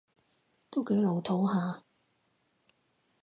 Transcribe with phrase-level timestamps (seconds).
[0.71, 1.83] 都幾老套吓